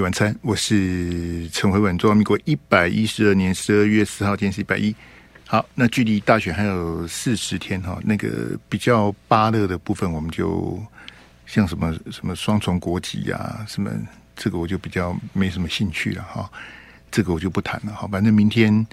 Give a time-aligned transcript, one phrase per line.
[0.00, 1.98] 晚餐，我是陈慧文。
[1.98, 4.94] 中华民国一百一十二年十二月四号，今天是一百一。
[5.46, 8.00] 好，那距离大选还有四十天哈。
[8.04, 10.82] 那个比较芭乐的部分，我们就
[11.46, 13.90] 像什么什么双重国籍啊，什么
[14.34, 16.50] 这个我就比较没什么兴趣了哈。
[17.10, 18.08] 这个我就不谈了哈。
[18.10, 18.86] 反正明天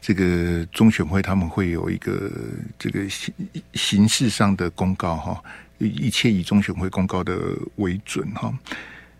[0.00, 2.28] 这个中选会他们会有一个
[2.76, 3.32] 这个形
[3.74, 5.40] 形式上的公告哈，
[5.78, 7.38] 一切以中选会公告的
[7.76, 8.52] 为准哈。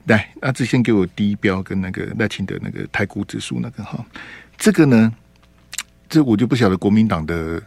[0.07, 4.05] 来，阿志先给我第一标跟那个赖清德那个台股指数那个哈，
[4.57, 5.13] 这个呢，
[6.09, 7.63] 这我就不晓得国民党的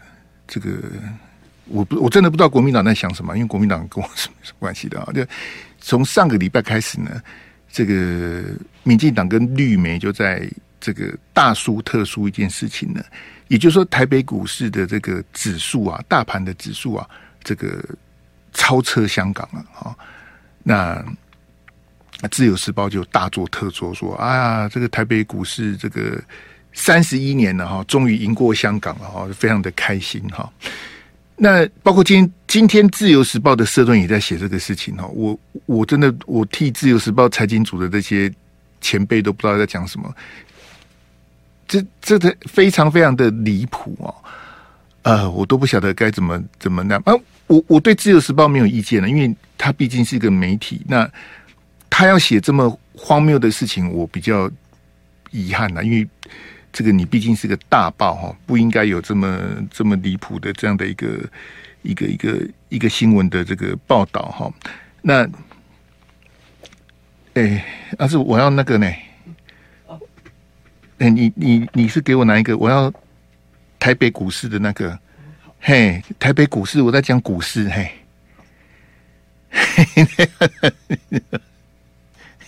[0.48, 0.72] 这个，
[1.66, 5.09] 我不我真的不知道国民党在想什么，因为国民党跟我是没什么关系的啊。
[5.14, 5.26] 就
[5.80, 7.22] 从上个礼拜开始呢，
[7.72, 8.44] 这个
[8.81, 10.50] 民进党跟绿媒就在
[10.81, 13.02] 这个大书特书一件事情呢，
[13.48, 17.08] 也就是说台北股市的这个指数啊，大盘的指数啊，
[17.44, 17.81] 这个
[18.54, 19.95] 超车香港了哈，
[20.64, 21.06] 那。
[22.29, 26.21] 自由时报就大做特做，说：“啊，这个台北股市这个
[26.71, 30.49] 三十一年了哈，终于赢过香港了哈，非常的开心哈。”
[31.35, 35.05] 那包括今天今天自由时报的社论也在写这个事情哈。
[35.07, 38.31] 我我真的我替自由时报财经组的这些
[38.79, 40.13] 前辈都不知道在讲什么，
[41.67, 44.16] 这这的非常非常的离谱哦。
[45.01, 47.13] 呃，我都不晓得该怎么怎么那啊。
[47.47, 51.09] 我我对自由时报没有意见了，因为它毕竟是一个媒体那。
[51.94, 54.49] 他要写这么荒谬的事情，我比较
[55.30, 56.09] 遗憾呐，因为
[56.72, 61.19] 这个你毕竟是个大报哈，不应该有这么这么离谱的这样的一个
[61.83, 64.52] 一个一个一个新闻的这个报道哈。
[65.03, 65.30] 那，
[67.35, 67.63] 哎，
[67.95, 68.91] 但是我要那个呢？
[70.97, 72.57] 哎，你你你是给我拿一个？
[72.57, 72.91] 我要
[73.78, 74.97] 台北股市的那个。
[75.59, 77.91] 嘿，台北股市，我在讲股市嘿。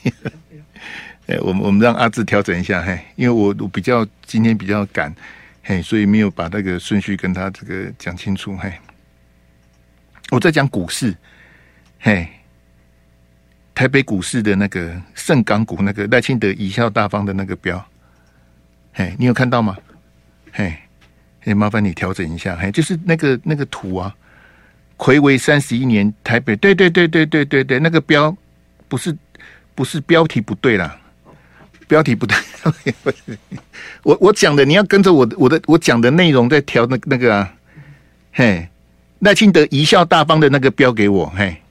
[1.28, 5.12] 哎，我们我们让阿志调整一下，嘿，因为我我比较今天比较赶，
[5.64, 8.72] 嘿，所以没有把那个顺序跟他这个讲清楚，嘿。
[10.30, 11.16] 我在讲股市，
[12.00, 12.28] 嘿，
[13.74, 17.84] 台北股市的那个盛港股，那个赖清德贻笑大方的那个标，
[18.94, 19.76] 嘿，你有看到吗？
[20.52, 20.76] 嘿，
[21.42, 24.16] 嘿，麻烦你调整一下，嘿，就是那个那个图啊，
[24.98, 28.36] 睽违三十一年台北，对对对对对对对，那个标
[28.88, 29.16] 不是。
[29.76, 30.98] 不是标题不对啦，
[31.88, 32.36] 标题不对。
[34.02, 37.54] 我我讲的你要跟着我的我的我讲的内容在调那那个啊，
[38.32, 38.68] 嘿，
[39.20, 41.62] 赖清德贻笑大方的那个标给我，嘿，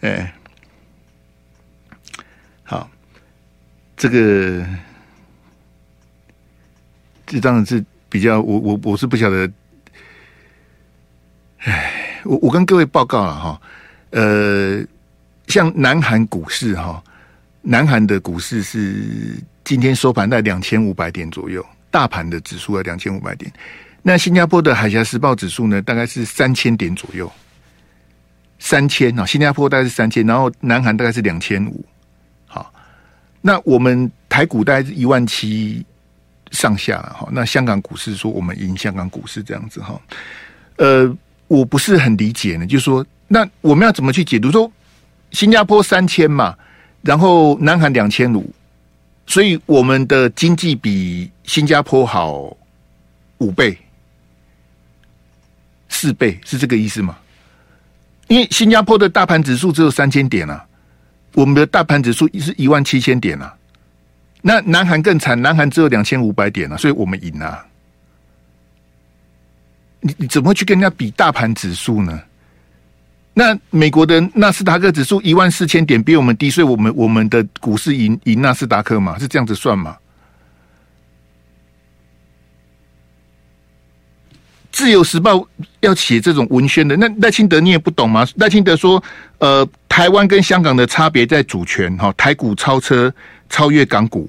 [0.00, 0.34] 哎，
[2.64, 2.90] 好，
[3.96, 4.66] 这个
[7.26, 9.50] 这张是比较我我我是不晓得，
[11.60, 11.94] 哎。
[12.28, 13.60] 我我跟各位报告了哈，
[14.10, 14.84] 呃，
[15.46, 17.02] 像南韩股市哈，
[17.62, 23.50] 南韩的股市是今天收盘在两千五百点左右，大盘的指数在两千五百点。
[24.02, 27.32] 那新加坡的海峡时报指数呢，大概是三千点左右，
[28.58, 31.82] 三千啊，新加坡大概是三千，然后南韩大概是两千五。
[32.46, 32.70] 好，
[33.40, 35.82] 那我们台股大概是一万七
[36.50, 37.26] 上下哈。
[37.32, 39.98] 那香港股市说我们赢香港股市这样子哈，
[40.76, 41.16] 呃。
[41.48, 44.50] 我不是很理解呢，就是说，那我们要怎么去解读？
[44.50, 44.70] 说
[45.32, 46.54] 新加坡三千嘛，
[47.02, 48.48] 然后南韩两千五，
[49.26, 52.56] 所以我们的经济比新加坡好
[53.38, 53.76] 五倍、
[55.88, 57.16] 四倍，是这个意思吗？
[58.28, 60.64] 因为新加坡的大盘指数只有三千点啊，
[61.34, 63.54] 我们的大盘指数是一万七千点啊，
[64.42, 67.64] 那南韩更惨，南韩只有两千五百点啊，所以我们赢啊。
[70.00, 72.20] 你你怎么去跟人家比大盘指数呢？
[73.34, 79.16] 那美国的纳斯达克指数一万四千点比我们低，所以我们我们的股市赢赢纳斯达克嘛？
[79.16, 79.96] 是这样子算吗？
[84.72, 85.46] 自由时报
[85.80, 88.26] 要写这种文宣的，那赖清德你也不懂吗？
[88.36, 89.00] 赖清德说，
[89.38, 93.12] 呃，台湾跟香港的差别在主权，哈，台股超车
[93.48, 94.28] 超越港股。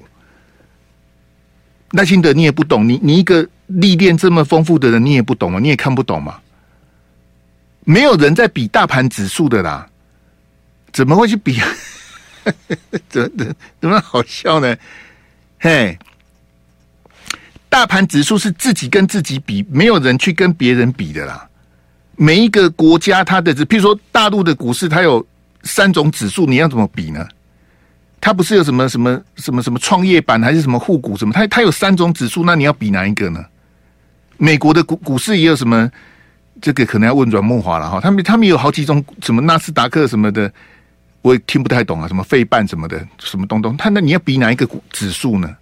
[1.92, 3.48] 赖清德你也不懂，你你一个。
[3.70, 5.58] 历练这么丰富的人，你也不懂吗？
[5.58, 6.38] 你也看不懂吗？
[7.84, 9.88] 没有人在比大盘指数的啦，
[10.92, 11.60] 怎么会去比？
[13.08, 14.76] 怎怎怎么好笑呢？
[15.58, 15.98] 嘿，
[17.68, 21.48] 大盘指数是自己跟自己比，没有人去跟别人比的啦。
[22.16, 25.26] 每一个国家它的，譬如说大陆的股市，它有
[25.62, 27.26] 三种指数，你要怎么比呢？
[28.20, 31.32] 它不是有什么什么什么什么创业板，还是什么沪股什么？
[31.32, 33.42] 它它有三种指数，那你要比哪一个呢？
[34.42, 35.90] 美国的股股市也有什么？
[36.62, 38.00] 这个可能要问阮慕驊了哈。
[38.00, 40.50] 他们他们有好几种什么纳斯达克什么的，
[41.20, 43.76] 我也听不太懂啊，什么费半什么的，什么东东。
[43.76, 45.54] 他那你要比哪一个指数呢？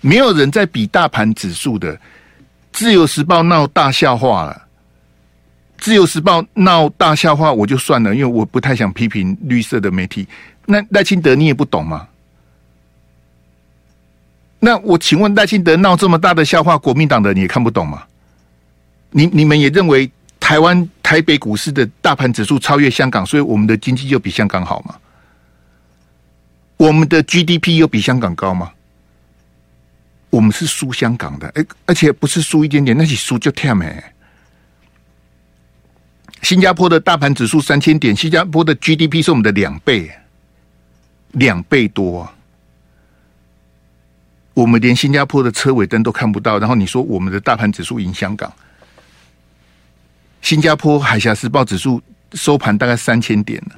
[0.00, 1.96] 没有人在比大盘指数的。
[2.72, 4.62] 自由时报闹大笑话了。
[5.78, 10.26] 自由时报闹大笑话，我就算了，因为我不太想批评绿色的媒体。
[10.66, 12.08] 那赖清德你也不懂吗？
[14.64, 18.04] 那我请问赖清德闹这么大的笑话，国民党的你也看不懂吗？
[19.10, 24.94] 你你们也认为台湾台北股市的大盘指数超越香港，所以我们的经济就比香港好吗？
[26.76, 28.70] 我们的 GDP 又比香港高吗？
[30.30, 34.00] 我们是输香港的，哎，而且不是输一点点，那是输就跳没。
[36.42, 40.08] 新加坡的大盘指数三千点，新加坡的 GDP 是我们的两倍，
[41.32, 42.32] 两倍多。
[44.54, 48.52] 我们连新加坡的车尾灯都看不到，然后你说我们的大盘指数赢香港？
[50.42, 52.02] 新加坡海峡时报指数
[52.34, 53.76] 收盘大概三千点了，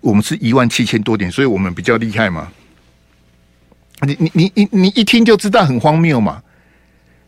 [0.00, 2.50] 我们是一万七千多点，所以我们比较厉害嘛。
[4.00, 6.42] 你你你你你一听就知道很荒谬嘛，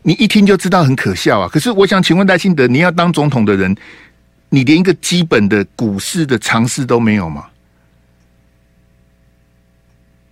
[0.01, 1.49] 你一听就知道很可笑啊。
[1.51, 3.75] 可是我想请问赖清德，你要当总统的人，
[4.49, 7.47] 你连一个基本的股市的常识都没有吗？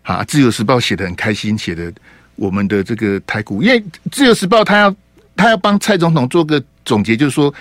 [0.03, 1.91] 啊，《自由时报》写得很开心，写的
[2.35, 4.95] 我们的这个台股，因为《自由时报》他要
[5.35, 7.53] 他要帮蔡总统做个总结，就是说，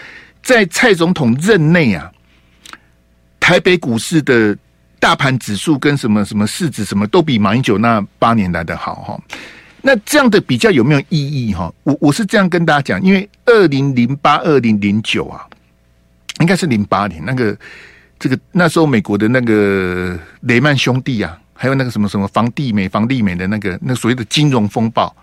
[0.42, 2.10] 在蔡总统任内啊，
[3.38, 4.56] 台北股市的。
[5.00, 9.20] 大盘指数跟什么什么市值什么都比马英九那八年来的好哈，
[9.82, 11.70] 那这样的比较有没有意义哈？
[11.82, 15.46] 我我是这样跟大家讲，因为二零零八、二零零九啊，
[16.40, 17.54] 应该是零八年那个
[18.18, 25.14] 这个那时候美国的那个雷曼兄弟啊，还有那个什么什么房地美、房地美的那个那所谓的金融风暴，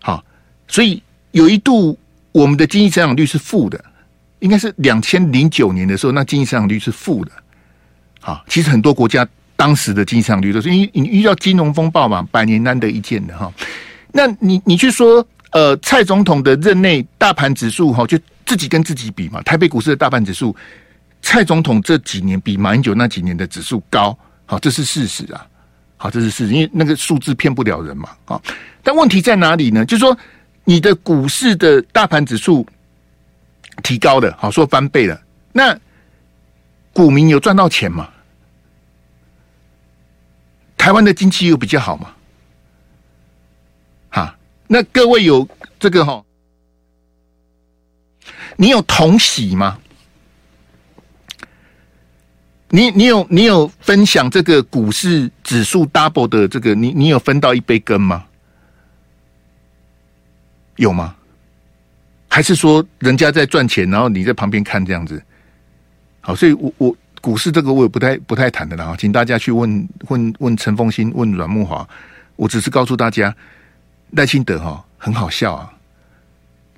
[0.00, 0.24] 好，
[0.66, 1.00] 所以
[1.30, 1.96] 有一度
[2.32, 3.82] 我们的经济增长率是负的，
[4.40, 7.30] 应该是两千零九年的时候，那经济增长率是负的。
[8.20, 13.52] 好，其实很多国家当时的经济率都是因为你遇到金融风暴嘛，百年难得一见的哈。
[14.12, 20.54] 那你你去说，呃，蔡总统的任内大盘指数哈，就自己跟自己比嘛，台北股市的大盘指数，
[21.20, 24.16] 蔡总统这几年比马英九那几年的指数高，
[24.52, 25.46] 好，这是事实啊，
[25.96, 28.38] 好，这是事实，因为那个数字骗不了人嘛，啊。
[28.82, 29.82] 但问题在哪里呢？
[29.82, 30.14] 就是说
[30.64, 32.66] 你的股市的大盘指数
[33.82, 35.18] 提高了，好，说翻倍了，
[35.52, 35.74] 那。
[36.92, 38.10] 股民有赚到钱吗？
[40.76, 42.14] 台湾的经济又比较好吗？
[44.10, 45.48] 哈，那各位有
[45.80, 46.22] 这个哈？
[48.58, 49.78] 你有同喜吗？
[52.74, 56.74] 你你有你有分享这个股市指数 double 的这个？
[56.74, 58.24] 你你有分到一杯羹吗？
[60.76, 61.14] 有吗？
[62.28, 65.22] 还是说人家在赚钱，然后你在旁边看这样子？
[66.22, 71.86] 好，所以我我股市这个我也不太不太谈的了，请大家去问问问陈凤馨，问阮慕驊。
[72.36, 73.36] 我只是告诉大家，
[74.12, 75.70] 赖清德哈很好笑啊，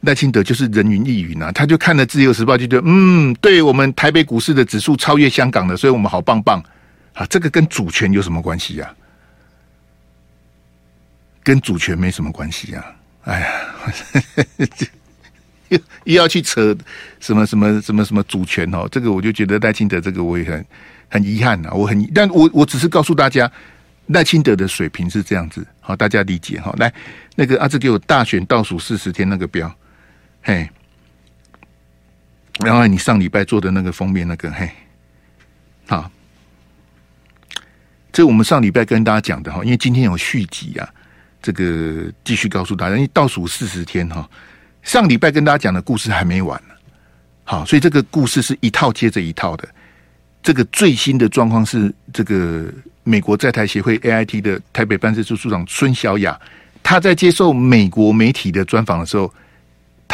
[0.04, 6.62] 赖清德就是人云亦云啊，他就看了自由时报就觉得，嗯，对我们台北股市的指数超越香港的，所以我们好棒棒
[7.12, 8.94] 啊，这个跟主权有什么关系呀、啊？
[11.42, 12.84] 跟主权没什么关系呀、
[13.24, 13.46] 啊，哎呀。
[15.68, 16.76] 又 又要去扯
[17.20, 20.66] 什么什么什么什么主权哦，这个我就觉得赖清德这个我也很
[21.08, 23.50] 很遗憾呐，我很，但我我只是告诉大家
[24.08, 26.72] 赖清德的水平是这样子，好，大家理解哈。
[26.78, 26.92] 来，
[27.34, 29.74] 那个阿志给我大选倒数四十天那个标，
[30.46, 30.68] 嘿，
[32.62, 34.70] 然后你上礼拜做的那个封面那个，嘿，
[35.86, 36.10] 好，
[38.12, 40.86] 这我们上礼拜跟大家讲的哈，因为今天有续集啊，
[41.40, 44.28] 这个继续告诉大家，因为倒数四十天哈。
[44.82, 46.74] 上礼拜跟大家讲的故事还没完呢，
[47.44, 49.66] 好，所以这个故事是一套接着一套的。
[50.42, 52.70] 这个最新的状况是，这个
[53.02, 56.38] 美国在台协会 AIT 的台北办事处处长孙小雅，
[56.82, 59.32] 他在接受美国媒体的专访的时候，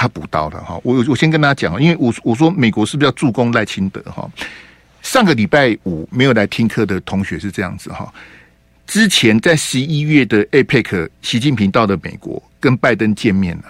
[0.00, 0.80] 他补刀了哈。
[0.82, 4.26] 我我先跟大家讲，因为我我说美国是不是要助攻赖清德哈？
[5.02, 8.10] 上个礼拜五没有来听课的同学是这样子哈。
[8.86, 13.64] 之前在十一月的 APEC，习近平到了美国跟拜登见面了。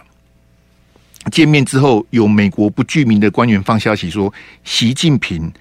[1.33, 4.33] 见面之后，有美国不具名的官员放消息说，
[4.63, 5.53] 习近平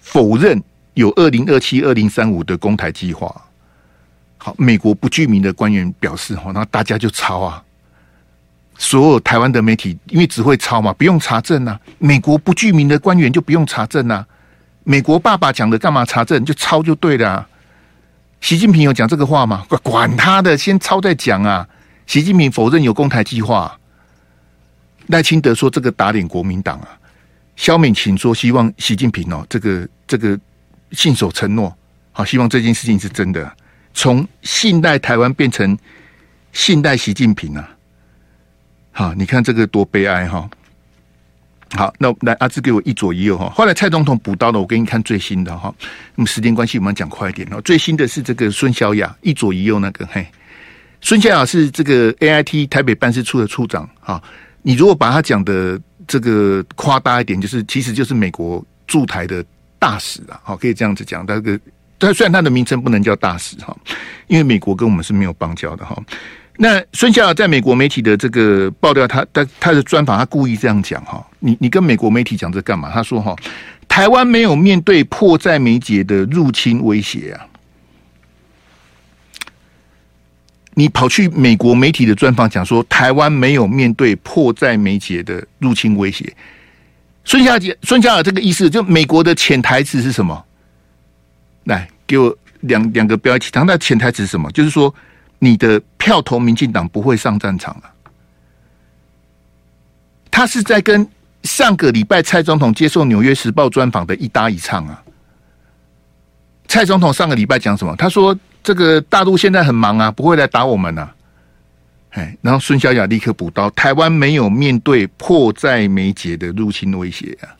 [0.00, 0.62] 否认
[0.94, 3.34] 有二零二七、二零三五的攻台计划。
[4.38, 7.62] 好，美国不具名的官员表示，哈，那大家就抄啊。
[8.76, 11.78] 所有台湾的媒体因为只会抄嘛，不用查证啊。
[11.98, 14.26] 美国不具名的官员就不用查证啊。
[14.84, 16.44] 美国爸爸讲的干嘛查证？
[16.44, 17.48] 就抄就对了啊。
[18.40, 19.64] 习近平有讲这个话吗？
[19.82, 21.68] 管他的，先抄再讲啊。
[22.06, 23.78] 习近平否认有攻台计划。
[25.08, 26.88] 赖清德说：“这个打脸国民党啊！”
[27.56, 30.38] 萧美琴说：“希望习近平哦，这个这个
[30.92, 31.76] 信守承诺，
[32.12, 33.52] 好，希望这件事情是真的，
[33.94, 35.76] 从信赖台湾变成
[36.52, 37.68] 信赖习近平啊！
[38.92, 40.48] 好，你看这个多悲哀哈！
[41.74, 43.48] 好，那来阿志给我一左一右哈。
[43.48, 45.74] 后来蔡总统补刀了，我给你看最新的哈。
[46.14, 47.58] 那么时间关系，我们讲快一点哦。
[47.62, 50.26] 最新的是这个孙小雅一左一右那个嘿，
[51.00, 54.22] 孙小雅是这个 AIT 台北办事处的处长哈。
[54.60, 59.42] 你如果把他讲的这个夸大一点，就是其实就是美国驻台的
[59.78, 61.24] 大使啊，好，可以这样子讲。
[61.26, 61.58] 那个，
[61.96, 63.74] 但虽然他的名称不能叫大使哈，
[64.26, 65.96] 因为美国跟我们是没有邦交的哈。
[66.58, 71.26] 那孙小雅在美国媒体的这个爆料，他他他的专访，他故意这样讲哈。
[71.40, 72.90] 你你跟美国媒体讲这干嘛？
[72.92, 73.34] 他说哈，
[73.88, 77.46] 台湾没有面对迫在眉睫的入侵威胁啊。
[80.74, 86.32] 你跑去美国媒体的专访讲说，台湾没有面对迫在眉睫的入侵威胁。
[87.24, 90.44] 孙小姐，孙小雅这个意思，就美国的潜台词是什么？
[91.64, 94.52] 来，给我两两个标题，他的潜台词是什么？
[94.52, 94.94] 就是说。
[95.44, 97.90] 你的票投民进党不会上战场啊？
[100.30, 101.04] 他是在跟
[101.42, 105.02] 上个礼拜蔡总统接受《纽约时报》专访的一搭一唱啊。
[106.68, 107.96] 蔡总统上个礼拜讲什么？
[107.96, 111.12] 他说：“这个大陆现在很忙啊，不会来打我们啊。”
[112.14, 117.50] 哎，然后孙小雅立刻补刀：“台湾没有面对迫在眉睫的入侵威胁啊。”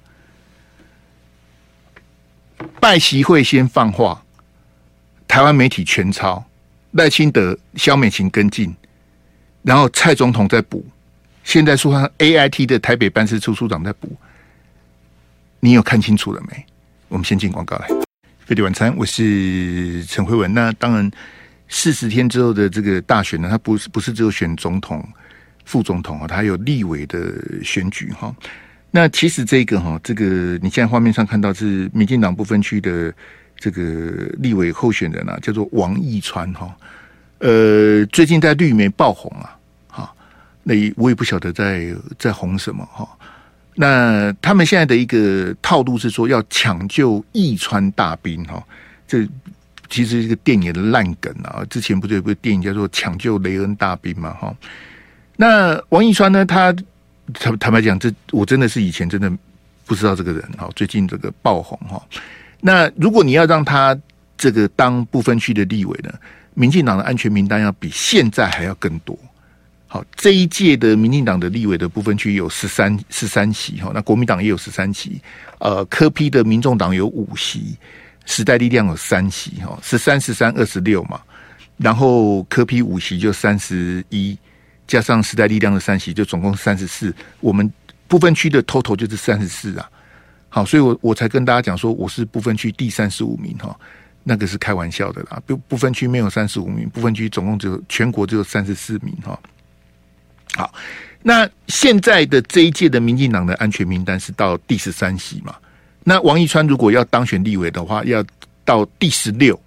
[2.79, 4.23] 拜习会先放话，
[5.27, 6.45] 台湾媒体全抄。
[6.93, 8.75] 赖清德、萧美琴跟进，
[9.63, 10.85] 然后蔡总统在补，
[11.43, 14.15] 现在说他 A I T 的台北办事处处长在补，
[15.61, 16.67] 你有看清楚了没？
[17.09, 17.89] 我们先进广告来。
[18.41, 20.53] 飞碟晚餐，我是陈慧文。
[20.53, 21.11] 那当然，
[21.69, 25.03] 四十天之后的这个大选呢，它不是不是只有选总统、
[25.65, 27.33] 副总统啊，它有立委的
[27.65, 28.35] 选举哈。
[28.91, 33.15] 那其实这个哈，这个你现在画面上看到是民进党不分区的。
[33.63, 36.75] 这个立委候选人啊，叫做王义川哈，
[37.39, 40.13] 呃，最近在绿媒爆红啊，哈，
[40.65, 43.09] 那我也不晓得在在红什么哈。
[43.77, 48.61] 那他们现在的一个套路是说要抢救义川大兵哈，
[49.07, 49.25] 这
[49.89, 51.65] 其实是一个电影的烂梗啊。
[51.71, 54.53] 之前不是有部电影叫做《抢救雷恩大兵》嘛哈。
[55.37, 56.75] 那王义川呢，他
[57.33, 59.31] 坦坦白讲，这我真的是以前真的
[59.87, 62.03] 不知道这个人哈，最近这个爆红哈。
[62.65, 63.99] 那如果你要让他
[64.39, 66.11] 这个当不分区的立委呢，
[66.55, 69.19] 民进党的安全名单要比现在还要更多。
[69.89, 75.21] 好，这一届的民进党的立委的部分区有十三十三席哈，那国民党也有十三席，
[75.59, 77.77] 呃，科批的民众党有五席，
[78.25, 81.21] 时代力量有三席哈，十三十三二十六嘛，
[81.77, 84.39] 然后科批五席就三十一，
[84.87, 87.71] 加上时代力量的三席就总共三十四，我们
[88.09, 89.91] 不分区的 total 就是三十四啊。
[90.55, 93.75] 好，所以我我才跟大家讲说，我是不分区第三十五名哈，
[94.23, 95.43] 那个是开玩笑的啦。
[95.47, 99.41] 不不分区没有三十五名，不分区总共只有全国只有三十四名哈。
[100.53, 100.75] 好，
[101.23, 105.57] 那现在的这一届的民进党的安全名单是到第十三席嘛？
[106.05, 108.23] 那王义川如果要当选立委的话，要
[108.63, 109.59] 到第十六，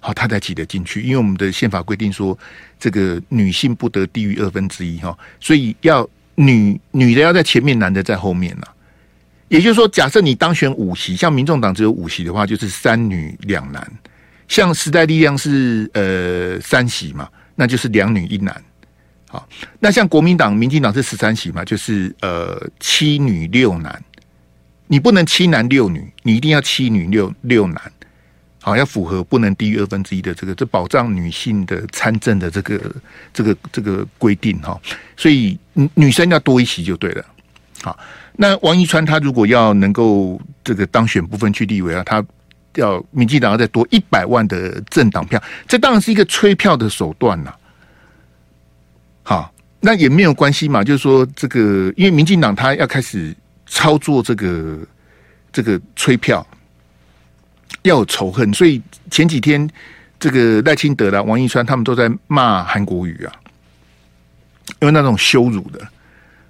[0.00, 1.00] 好，他才挤得进去。
[1.00, 2.38] 因为我们的宪法规定说，
[2.78, 8.66] 这个女性不得低于二分之一哈，所以要女女的要在前面，男的在后面呐。
[9.48, 13.80] 也就是说，假设你当选五席，像民众党只有五席的话，就是三女两男；
[14.48, 18.64] 像时代力量是呃三席嘛，那就是两女一男。
[19.28, 19.48] 好，
[19.78, 24.02] 那像国民党、民进党是十三席嘛，就是呃七女六男。
[24.88, 27.92] 你不能七男六女，你一定要七女六六男。
[28.60, 32.96] 好，要符合不能低于二分之一的这个，这保障女性的参政的这个
[33.32, 34.76] 这个这个规定哈。
[35.16, 35.56] 所以
[35.94, 37.24] 女生要多一席就对了。
[37.82, 37.96] 好。
[38.38, 42.22] 那王一川他如果要能够这个当选不分区立委啊，他
[42.74, 47.54] 要民进党要再多一百万的政党票，这当然是一个催票的手段呐。
[49.22, 53.34] 好，那也没有关系嘛，就是说这个，因为民进党他要开始
[53.66, 54.78] 操作这个
[55.50, 56.46] 这个催票，
[57.82, 59.66] 要有仇恨，所以前几天
[60.20, 63.32] 这个赖清德啦、王一川他们都在骂韩国瑜啊，
[64.80, 65.80] 因为那种羞辱的。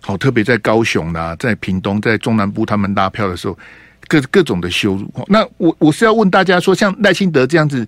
[0.07, 3.59] 好，特别在高雄啦，在屏东，在中南部，他们拉票的时候，
[4.07, 5.13] 各各种的羞辱。
[5.27, 7.85] 那我我是要问大家说，像赖清德这样子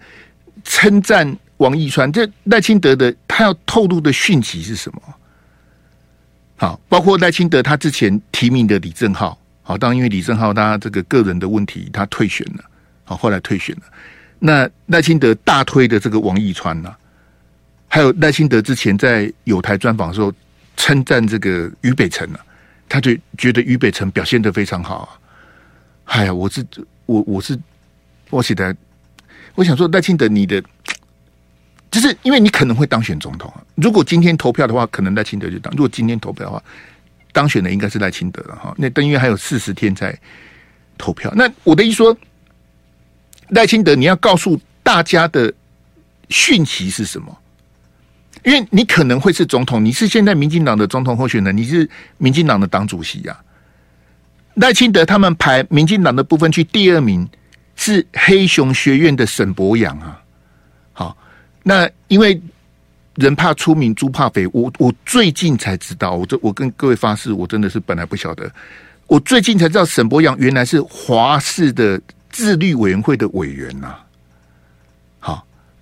[0.65, 5.01] 称赞王义川，这赖清德的他要透露的讯息是什么？
[6.57, 12.65] 好，包括赖清德他之前提名的李正浩，好，当然因为李正浩他这个个人的问题，他退选了，
[13.05, 13.83] 好，后来退选了。
[14.41, 16.93] 那赖清德大推的这个王义川呢，
[17.87, 20.33] 还有赖清德之前在友台专访的时候。
[20.79, 22.41] 称赞这个于北辰啊，
[22.89, 25.09] 他就觉得于北辰表现的非常好啊。
[26.05, 26.65] 哎呀，我是
[27.05, 27.59] 我我是
[28.31, 28.75] 我写的，
[29.57, 30.63] 我想说赖清德，你的
[31.91, 33.61] 就是因为你可能会当选总统啊。
[33.75, 36.63] 如果今天投票的话，可能赖清德就当；如果今天投票的话，
[37.33, 38.73] 当选的应该是赖清德了哈。
[38.79, 40.17] 那但因为还有四十天才
[40.97, 42.17] 投票，那我的意思说，
[43.49, 45.53] 赖清德，你要告诉大家的
[46.29, 47.37] 讯息是什么？
[48.45, 53.45] 因为你可能会是总统，你是现在民进党的总统候选人，你是民进党的党主席呀、啊。
[54.55, 57.29] 赖清德他们排民进党的部分去第二名
[57.77, 60.21] 是黑熊学院的沈博洋啊。
[60.93, 61.17] 好，
[61.63, 62.41] 那因为
[63.15, 68.51] 人怕出名猪怕肥，我我最近才知道，我这我跟各位发誓，我真的是本来不晓得，
[69.07, 73.97] 我最近才知道沈博洋原来是华视的自律委员会的委员呐、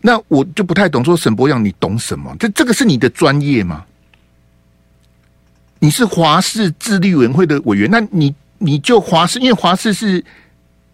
[0.06, 2.32] 那我就不太懂，说沈博阳你懂什么？
[2.38, 3.84] 这这个是你的专业吗？
[5.80, 8.32] 你是华视自律委员会的委员，那你？
[8.58, 10.24] 你就华视，因为华视是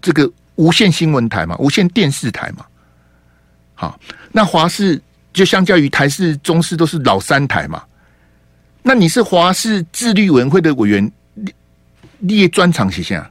[0.00, 2.66] 这个无线新闻台嘛，无线电视台嘛。
[3.74, 4.00] 好，
[4.32, 5.00] 那华视
[5.32, 7.80] 就相较于台视、中视都是老三台嘛。
[8.82, 11.12] 那你是华视自律委员会的委员，
[12.18, 13.30] 列专长写下。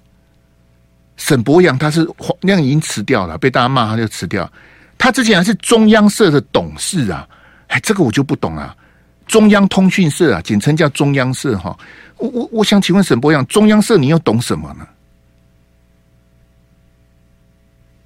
[1.17, 2.07] 沈博阳他是
[2.39, 4.49] 那样已经辞掉了，被大家骂他就辞掉。
[5.01, 7.27] 他之前还是中央社的董事啊，
[7.69, 8.75] 哎，这个我就不懂啊。
[9.25, 11.75] 中央通讯社啊，简称叫中央社哈。
[12.17, 14.87] 我我我想请问沈伯洋，中央社你又懂什么呢？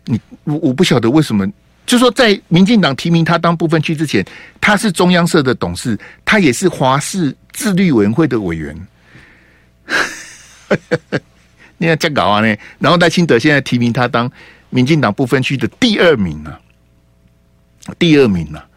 [0.05, 1.45] 你我我不晓得为什么，
[1.85, 4.25] 就说在民进党提名他当不分区之前，
[4.61, 8.73] 他是中央社的董事，他也是华视自律委员会的委员。
[11.77, 12.55] 你看这样搞啊呢？
[12.79, 14.31] 然后赖清德现在提名他当
[14.69, 16.61] 民进党不分区的第二名呢、啊？
[17.99, 18.69] 第二名呢、啊？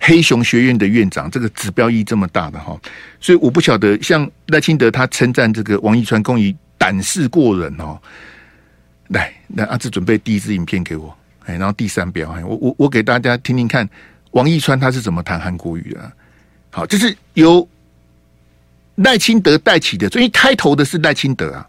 [0.00, 2.80] 黑熊学院的院长，这个指标意义这么大的哈，
[3.18, 8.00] 所以我不晓得，像赖清德他称赞这个王义川公益胆识过人哦。
[9.08, 11.12] 来，那阿志准备第一支影片给我，
[11.46, 13.88] 哎，然后第三标，我我我给大家听听看，
[14.30, 16.12] 王义川他是怎么谈韩国语的。
[16.70, 17.68] 好，就是由
[18.94, 21.68] 赖清德带起的，所以开头的是赖清德啊。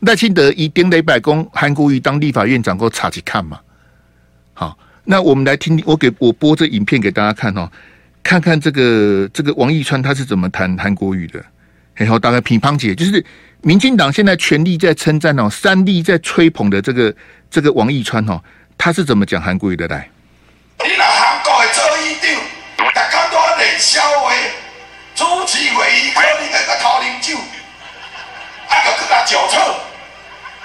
[0.00, 3.58] 赖清德以丁雷百公韩国瑜当立法院长，给我查去看嘛。
[4.54, 4.78] 好。
[5.10, 7.66] 那我们来听听，我给我播这影片给大家看哦，
[8.22, 11.42] 看看这个这个王义川他是怎么谈韩国语的。
[11.94, 13.24] 然后大概乒乓姐就是
[13.62, 17.14] 民进党现在全力在称赞哦，三立在吹捧的这个
[17.50, 18.38] 这个王义川哦，
[18.76, 20.06] 他是怎么讲韩国语的来？
[20.84, 24.30] 你拿韩国的做议长，大家都在笑话，
[25.14, 27.34] 主持会议可能在个偷啉酒，
[28.68, 29.56] 啊，就去他酒测，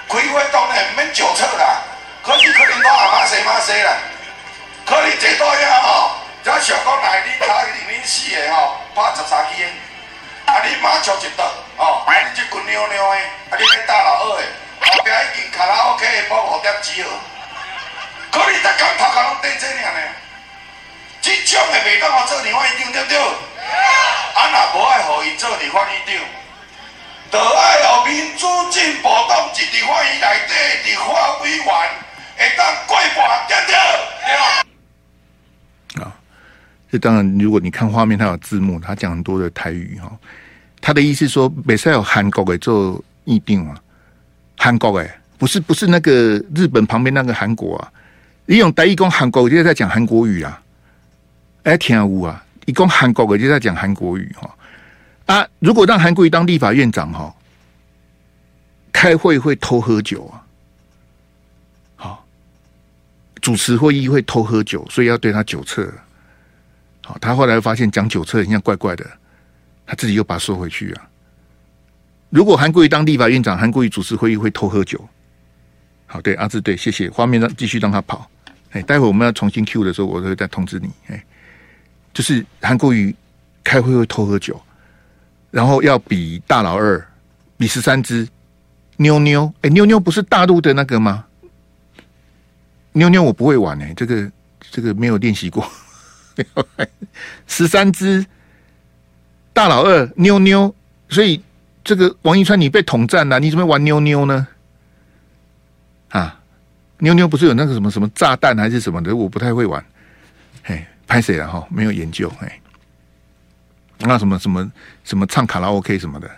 [0.06, 1.80] 开会当然唔免酒测啦，
[2.22, 3.96] 可是可能都阿妈谁妈谁啦。
[4.86, 6.10] 可你这多样吼，
[6.44, 9.64] 只想讲来你他零零四的吼，拍十三支，
[10.44, 11.44] 啊你马上一桌，
[11.78, 14.46] 哦，啊你这滚尿尿的，啊你这大老二的，
[14.80, 17.08] 后壁已经卡拉 OK 的包五点几号，
[18.30, 20.00] 可你逐工头壳拢对这样呢？
[21.22, 23.18] 这种的袂当我做立法院长对不对？
[23.18, 26.14] 啊若无爱互伊做立法院长，
[27.32, 31.64] 就爱互民主进步党一立法院内底立法委员
[32.36, 33.74] 会当过半，对不对？
[34.26, 34.73] 对。
[36.94, 40.16] 这当然，如果你看画面，它有字幕，他讲很多的台语哈。
[40.80, 43.74] 他的意思说，北塞有韩国的做议定啊？
[44.56, 47.90] 韩国哎，不是不是那个日本旁边那个韩国啊。
[48.46, 50.62] 你用台语讲韩国，就在讲韩国语啊。
[51.64, 52.44] 哎，天啊，啊！
[52.64, 54.48] 一讲韩国的就在讲韩国语哈。
[55.26, 57.34] 啊，如果让韩国瑜当立法院长哈，
[58.92, 60.46] 开会会偷喝酒啊。
[61.96, 62.24] 好，
[63.40, 65.92] 主持会议会偷喝酒，所以要对他酒测。
[67.04, 69.04] 好，他后来发现讲酒车很像怪怪的，
[69.86, 71.06] 他自己又把它收回去啊。
[72.30, 74.98] 如果韩国瑜当立法院长，韩国瑜主持会议会偷喝酒。
[76.06, 77.10] 好，对阿志对，谢谢。
[77.10, 78.28] 画面让继续让他跑。
[78.70, 80.90] 哎，待会我们要重新 Q 的时候，我会再通知你。
[81.08, 81.24] 哎，
[82.12, 83.14] 就是韩国瑜
[83.62, 84.60] 开会会偷喝酒，
[85.50, 87.06] 然后要比大老二，
[87.56, 88.26] 比十三只
[88.96, 89.52] 妞妞。
[89.60, 91.26] 哎，妞妞不是大陆的那个吗？
[92.92, 94.32] 妞妞我不会玩哎，这个
[94.70, 95.68] 这个没有练习过。
[97.46, 98.24] 十三只
[99.52, 100.74] 大老二妞妞，
[101.08, 101.40] 所以
[101.84, 104.46] 这个王一川你被统战了，你怎么玩妞妞呢？
[106.08, 106.40] 啊，
[106.98, 109.14] 妞妞不是有那个什么什么炸弹还是什么的？
[109.14, 109.84] 我不太会玩。
[110.62, 111.66] 嘿，拍谁了哈？
[111.70, 112.28] 没有研究。
[112.38, 112.50] 嘿，
[113.98, 114.72] 那什么什么
[115.04, 116.30] 什么唱卡拉 OK 什么的。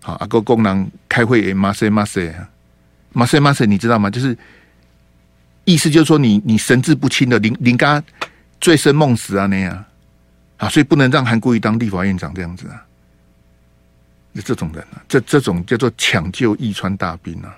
[0.00, 2.48] 好，阿哥功能开会，马赛马赛，
[3.12, 4.10] 马赛马赛，你知道吗？
[4.10, 4.36] 就是
[5.64, 8.02] 意思就是说你你神志不清的林林刚。
[8.64, 9.84] 醉生梦死啊那样
[10.56, 12.80] 啊，所以不能让韩国瑜当立法院长这样子啊，
[14.34, 17.54] 就这种人啊，这这种叫做抢救义川大兵啊。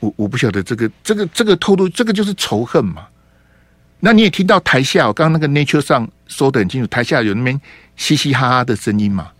[0.00, 3.06] 我我不晓得这个这个这个透露，这个就是仇恨嘛。
[3.98, 7.58] 那你也听到台下，我刚刚那个 Nature 上说得很清楚，台下有那边
[7.96, 9.32] 嘻嘻哈哈的声音嘛，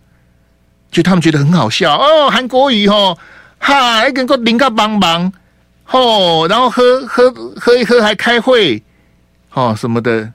[0.89, 2.31] 就他们觉得很好笑哦。
[2.31, 3.15] 韩国瑜哦，
[3.59, 5.31] 嗨，跟个林个帮忙，
[5.83, 8.81] 吼，然后喝喝喝一喝还开会，
[9.51, 10.31] 哦什么的。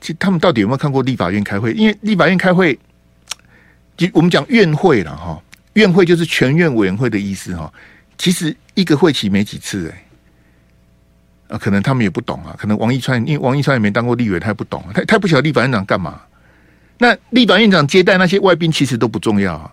[0.00, 1.72] 其实他们到底有没有看过立法院开会？
[1.72, 2.78] 因为立法院开会，
[3.96, 5.42] 就我们讲院会了哈，
[5.74, 7.72] 院会就是全院委员会的意思哈。
[8.16, 10.02] 其实一个会期没几次哎。
[11.48, 12.56] 啊，可能他们也不懂啊。
[12.58, 16.20] 可能王一川，因为王一川也没当过立委，他也不懂，他他不晓得立法院长干嘛。
[16.98, 19.72] 那立法院长接待那些外宾，其实都不重要啊。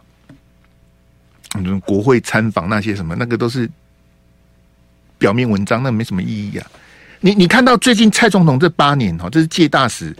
[1.55, 3.69] 嗯，国会参访那些什么，那个都是
[5.23, 6.67] 表面文章，那没什么意义啊。
[7.21, 10.13] 你你看到最近蔡总统这八年哈，这是借大使，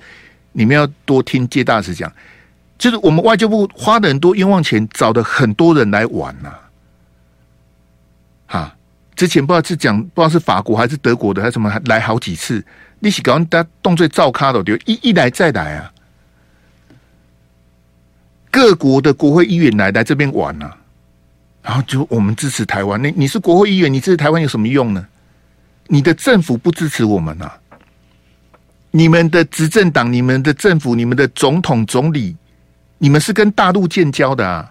[0.53, 2.09] 你们要多听借大使讲，
[2.77, 6.53] 就是我们外交部花了很多冤枉钱，找的很多人来玩呐，
[8.47, 8.73] 哈。
[9.15, 12.63] 之前不知道是讲不知道是法国还是德国的还是什么，来好几次。
[13.01, 15.91] 利息搞大动作照咖的，就一一来再来啊。
[18.49, 20.77] 各国的国会议员来来这边玩啊，
[21.63, 23.01] 然后就我们支持台湾。
[23.01, 25.07] 你你是国会议员，你支持台湾有什么用呢？
[25.87, 27.57] 你的政府不支持我们啊？
[28.91, 32.35] 你们的执政党、你们的政府、你们的总统、总理，
[32.99, 34.69] 你们是跟大陆建交的啊？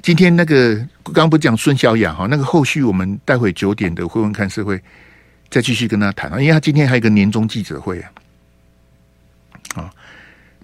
[0.00, 0.74] 今天那个
[1.04, 4.82] 刚刚不讲孙小雅哈，那个后续我们待会九点的会文看社会
[5.48, 8.10] 再继续跟他谈啊，因为他今天还有个年终记者会，啊，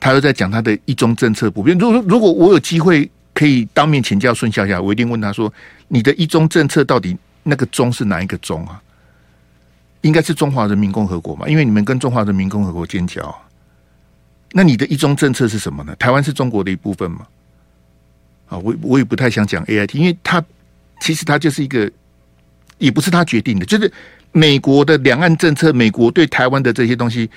[0.00, 1.76] 他又在讲他的一中政策不变。
[1.78, 5.52] 如果如果我有机会可以当面请教孙小雅，我一定问他说：
[5.88, 8.82] 你的一中政策到底那个中是哪一个中啊？
[10.02, 13.36] 应该是中华人民共和国嘛，因为你们跟中华人民共和国建交，
[14.52, 15.94] 那你的一中政策是什么呢？
[15.96, 17.26] 台湾是中国的一部分吗？
[18.48, 20.42] 啊，我我也不太想讲 AIT，因为他
[21.00, 21.90] 其实他就是一个，
[22.78, 23.92] 也不是他决定的，就是
[24.30, 27.28] 美国的两岸政策，美国对台湾的这些东西，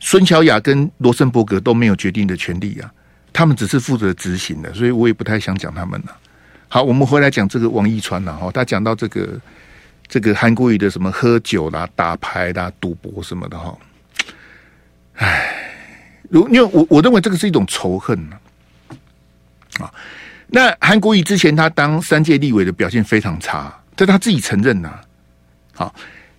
[0.00, 2.90] 孙小雅跟罗森伯格都没有决定的权利啊，
[3.32, 6.16] 他们只是负责执行的，所以我也不太想讲他们了。
[6.68, 9.40] 好，我们回来讲这个王一川了哈，他讲到这个
[10.08, 13.76] 这个韩国瑜的什么喝酒啦、打牌啦、赌博什么的哈，
[15.16, 15.54] 唉，
[16.30, 18.18] 如因为我我认为这个是一种仇恨
[19.78, 19.92] 啊。
[20.46, 25.00] 那韩国瑜之前他当三届立委的表现非常差，这他自己承认呐、啊。
[25.74, 25.94] 好，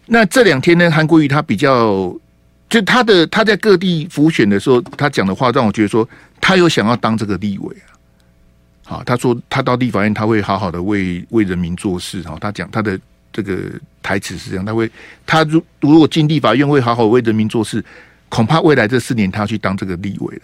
[0.06, 2.14] 那这两天呢，韩国瑜他比较，
[2.72, 6.08] 就他的他在各地辅选的时候，他讲的话让我觉得说，
[6.40, 7.86] 他有想要当这个立委啊。
[8.84, 12.24] 好，他说他到立法院他会好好的为为人民做事。
[12.24, 13.00] 哈，他讲他的
[13.32, 13.70] 这个
[14.02, 14.90] 台词是这样，他会
[15.28, 17.84] 他如如果进立法院会好好为人民做事，
[18.30, 20.44] 恐怕未来这四年他要去当这个立委了。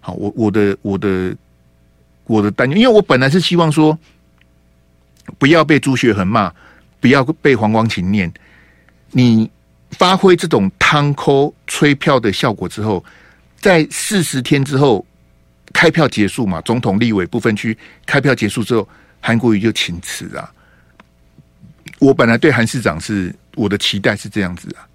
[0.00, 1.36] 好，我我的我的。
[2.26, 3.98] 我的担忧，因为我本来是希望说，
[5.36, 6.52] 不要被朱学恒骂，
[7.00, 8.32] 不要被黄光芹念，
[9.10, 9.50] 你
[9.90, 13.04] 发挥这种汤扣催票的效果之后，
[13.58, 15.04] 在四十天之后
[15.72, 17.76] 开票结束嘛，总统、立委不分区
[18.06, 18.88] 开票结束之后，
[19.20, 20.50] 韩国瑜就请辞啊。
[21.98, 24.88] 我本来对韩市长是我的期待是这样子啊，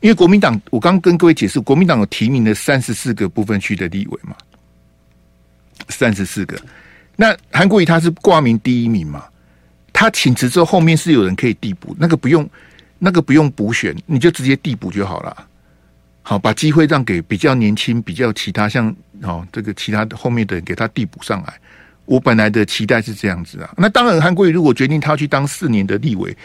[0.00, 4.36] 因为国民党，我刚跟各位解释，国民党有提名的三十四个部分区的立委嘛。
[5.88, 6.60] 三十四个，
[7.16, 9.24] 那韩国瑜他是挂名第一名嘛？
[9.92, 12.48] 他请辞之后，后面是有人可以递补，那个不用，
[13.04, 15.36] 那个不用补选，你就直接递补就好了。
[16.22, 21.52] 好，把机会让给比较年轻、比较其他像哦这个其他的后面的人给他递补上来。
[22.04, 23.74] 我本来的期待是这样子啊。
[23.76, 26.36] 那当然，韩国瑜如果决定他去当四年的立委，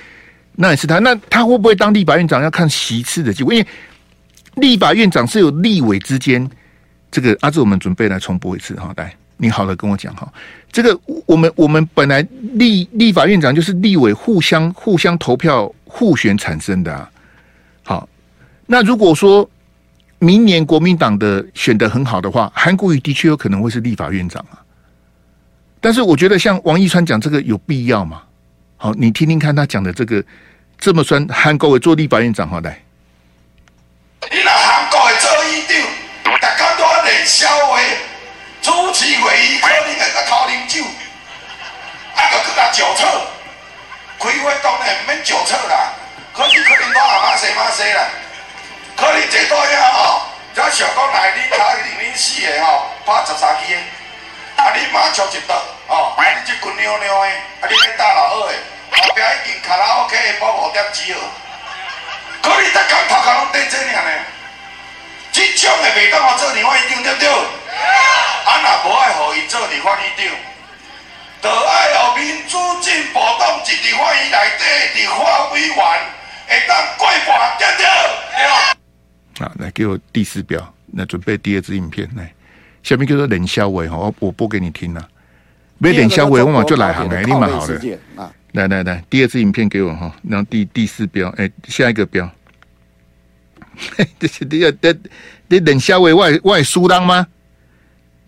[0.56, 0.98] 那也是他。
[0.98, 2.42] 那他会不会当立法院长？
[2.42, 3.68] 要看席次的机会，因为
[4.56, 6.50] 立法院长是有立委之间
[7.12, 7.38] 这个。
[7.42, 9.14] 阿志，我们准备来重播一次哈，来。
[9.40, 10.28] 你好的，跟我讲哈，
[10.72, 17.10] 这个我们我们本来立立法院长就是立委互相互相投票互选产生的啊。
[17.84, 18.10] 好，
[18.66, 19.50] 那如果说
[20.20, 24.60] 明年国民党的选得很好的话，韩国瑜的确有可能会是立法院长啊。
[25.80, 28.24] 但是我觉得像王一川讲这个有必要吗？
[28.78, 30.24] 好，你听听看他讲的这个
[30.78, 32.82] 这么酸，韩国瑜做立法院长好来。
[34.32, 37.80] 你拿韩国瑜做议长，大家都在笑话。
[38.60, 40.84] 主持会议可能会个偷啉酒，
[42.16, 43.08] 啊，个去甲酒测，
[44.28, 45.94] 开会当然唔免酒测啦，
[46.34, 48.04] 可是可能我阿妈生妈生啦，
[48.96, 50.22] 可能坐倒遐吼，
[50.54, 53.80] 只想讲来恁家里恁四个吼，拍十三支的，
[54.62, 55.56] 啊，恁妈出一桌，
[55.88, 58.54] 吼，啊，你即群尿尿的，啊，你免打老二的，
[58.92, 61.20] 后壁已经卡拉 OK 包五点几号，
[62.42, 64.12] 可能在讲头壳拢在这样呢，
[65.32, 67.30] 这种的袂当我做另外一张对不对？
[67.30, 70.26] 啊，若无爱互伊做立法院长，
[71.42, 74.64] 就爱让民主进步党一直欢迎来地
[74.96, 77.86] 的花委员会当过半对对。
[79.40, 82.34] 好，来给我第四标，那准备第二支影片来。
[82.82, 85.08] 下面叫做冷肖伟哈，我我播给你听了。
[85.78, 87.80] 没冷肖伟，我马上就来行了，立马好了。
[88.54, 92.28] 来来来，第二支影片给我哈，然后第第四标，哎，下一个标。
[94.20, 94.92] 这是第二，这
[95.48, 97.28] 这冷肖伟外外输当吗？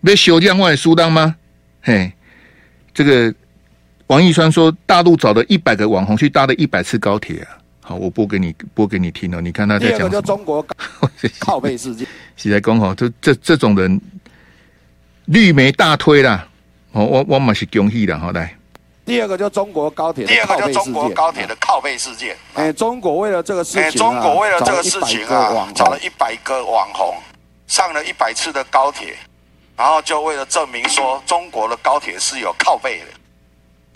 [0.04, 1.34] 别修这样外输当吗？
[1.82, 2.12] 嘿。
[2.92, 3.32] 这个
[4.08, 7.58] 王一川说，大陆找了一百个网红去搭了一百次高铁啊！
[7.80, 9.40] 好，我播给你播给你听哦。
[9.40, 10.10] 你看他在讲什么？
[10.10, 10.66] 第二个中国
[11.40, 12.06] 靠背事件。
[12.36, 14.00] 现在讲哦，这这这种人
[15.26, 16.46] 绿媒大推啦。
[16.92, 18.32] 哦，我我嘛是恭喜的好。
[18.32, 18.56] 来，
[19.04, 22.36] 第二个就中国高铁，第二个就中国高铁的靠背事件。
[22.54, 27.14] 哎，中国为了这个事情，哎，中国为了这个事情啊，找了一百个网红，
[27.68, 29.16] 上了一百次的高铁。
[29.80, 33.06] 然后就为了证明说中国的高铁是有靠背的，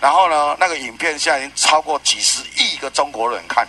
[0.01, 3.69] 然后呢，那个影片现在已经超过几十亿个中国人看，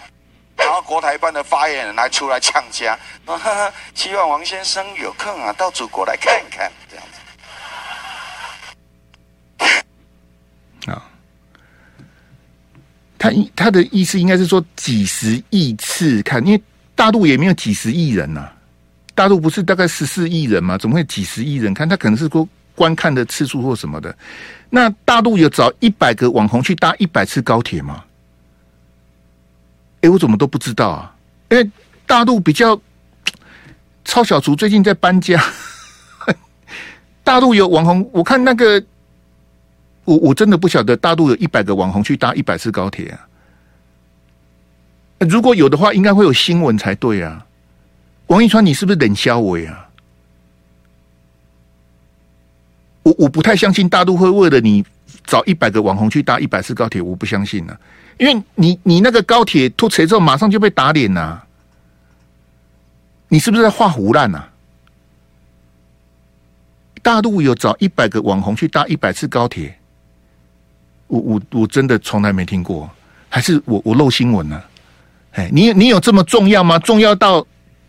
[0.55, 2.97] 然后国台办的发言人还出来呛声，
[3.93, 7.05] 希望王先生有空啊到祖国来看看，这样
[10.87, 10.89] 子。
[10.89, 11.03] 啊，
[13.17, 16.63] 他他的意思应该是说几十亿次看，因为
[16.95, 18.54] 大陆也没有几十亿人呐、啊。
[19.15, 20.77] 大陆不是大概十四亿人吗？
[20.77, 21.87] 怎么会几十亿人看？
[21.89, 24.15] 他可能是说观看的次数或什么的。
[24.69, 28.03] 那大陆有找一百个网红去搭一百次高铁吗？
[30.01, 31.15] 哎，我怎么都不知道啊！
[31.49, 31.71] 因为
[32.05, 32.79] 大陆比较
[34.03, 35.41] 超小厨最近在搬家。
[37.23, 38.83] 大陆有网红，我看那个，
[40.03, 43.25] 我我真的不晓得大陆有一百个网红去搭一百次高铁啊。
[45.19, 47.43] 如果有的话，应该会有新闻才对啊。
[48.27, 49.87] 王一川，你是不是冷肖伟啊？
[53.03, 54.83] 我我不太相信大陆会为了你
[55.25, 57.77] 找一百个网红去搭一百次高铁，我不相信呢、
[58.17, 61.39] 因为你你那个高铁突锤之后，马上就被打脸呐、
[63.27, 64.43] 你是不是在画胡烂呐？
[67.03, 69.77] 大陆有找一百个网红去搭一百次高铁，
[71.05, 72.89] 我我我真的从来没听过，
[73.29, 74.65] 还是我我漏新闻了？
[75.33, 76.79] 哎，你你有这么重要吗？
[76.79, 77.45] 重要到？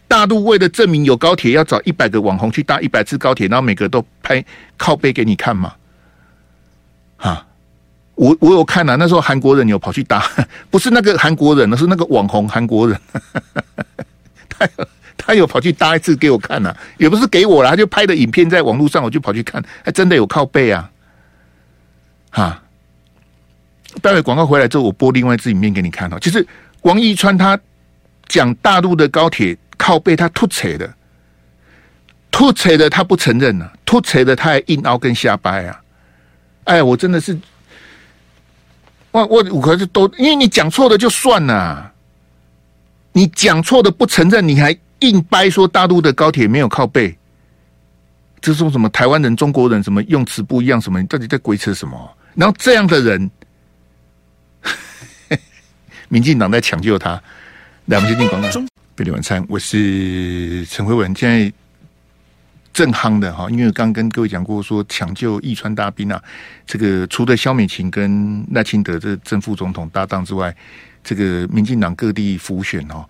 [0.09, 4.45] 大陆为了证明有高铁，要找一百个网红去搭一百次高铁，然后每个都拍
[4.77, 5.75] 靠背给你看吗？
[7.17, 7.47] 哈，
[8.15, 10.25] 我我有看啊，那时候韩国人有跑去搭，
[10.71, 13.01] 不是那个韩国人，而是那个网红韩国人，
[14.49, 14.69] 他
[15.17, 20.91] 他有跑去搭一次给我看啊，也不是给我啦，他就拍的影片在网络上，我就跑去看，还真的有靠背啊，
[22.31, 22.63] 哈。
[24.03, 26.47] 待会广告回来之后，我播另外一支影片给你看哦，就是
[26.83, 27.59] 王一川他
[28.29, 29.57] 讲大陆的高铁。
[29.77, 30.95] 靠背他突扯的，
[32.31, 35.83] 突扯的他不承认啊，突扯的他还硬凹跟瞎掰啊！
[36.65, 37.39] 哎，我真的是，
[39.13, 41.93] 我我我可是都，因为你讲错的就算了，
[43.13, 47.17] 你讲错的不承认，你还硬掰说大陆的高铁没有靠背，
[48.41, 51.01] 这说什么台湾人、中国人什么用词不一样什么？
[51.01, 52.17] 你到底在鬼扯什么？
[52.35, 53.31] 然后这样的人，
[56.09, 57.11] 民进党在抢救他，
[57.87, 58.49] 来，我们先进广告。
[58.97, 61.15] 贝里晚餐，我是陈辉文。
[61.15, 61.53] 现在
[62.73, 66.19] 正夯的哈，因为刚跟各位讲过，说抢救义川大兵啊，
[66.67, 70.57] 这个除了萧美琴跟赖清德这正副总统搭档之外，
[71.05, 73.05] 这个民进党各地浮选哦，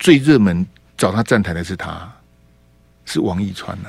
[0.00, 2.12] 最热门找他站台的是他，
[3.04, 3.88] 是王义川呢。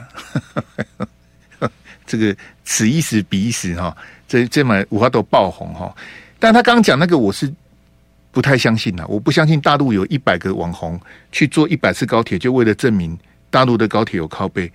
[2.05, 5.91] 这个此一时彼一时哈，这这么五花都爆红哈，
[6.37, 7.51] 但他刚刚讲那个我是。
[8.31, 10.99] 不太相信呐，我不相信大陆有一百个网红
[11.31, 13.17] 去坐一百次高铁，就为了证明
[13.49, 14.71] 大陆的高铁有靠背。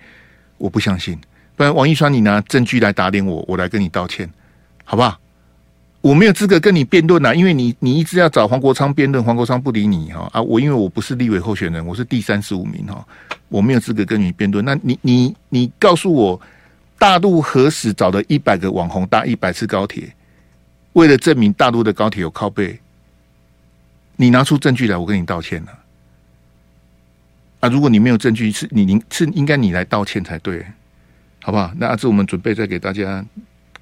[0.58, 1.18] 我不相信，
[1.56, 4.28] 不然王一川，你拿证据来打脸我，我来跟你道歉，
[4.84, 5.18] 好不好？
[6.00, 10.42] 我没有资格跟你辩论呐，因为你你一直要找黄国昌辩论，黄国昌不理你哈啊！
[10.42, 13.06] 我因为我不是立委候选人，我是第三十五名哈，
[13.48, 14.64] 我没有资格跟你辩论。
[14.64, 16.40] 那你你你告诉我，
[16.98, 20.14] 大陆何时找了一百个网红搭一百次高铁，
[20.92, 22.78] 为了证明大陆的高铁有靠背？
[24.16, 25.78] 你拿出证据来，我跟你道歉了。
[27.60, 30.64] 啊，如果你没有证据，是你您是应该你来道歉才对，
[31.42, 31.72] 好不好？
[31.76, 33.24] 那阿志，我们准备再给大家